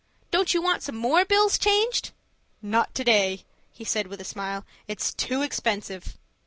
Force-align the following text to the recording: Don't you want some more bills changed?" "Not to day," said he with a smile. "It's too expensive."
Don't 0.31 0.51
you 0.51 0.63
want 0.63 0.81
some 0.81 0.95
more 0.95 1.23
bills 1.25 1.59
changed?" 1.59 2.09
"Not 2.59 2.95
to 2.95 3.03
day," 3.03 3.45
said 3.85 4.05
he 4.07 4.09
with 4.09 4.19
a 4.19 4.25
smile. 4.25 4.65
"It's 4.87 5.13
too 5.13 5.43
expensive." 5.43 6.17